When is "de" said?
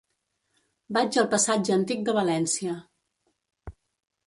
2.09-2.17